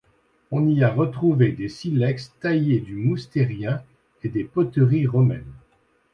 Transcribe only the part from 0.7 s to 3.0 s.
a retrouvé des silex taillés du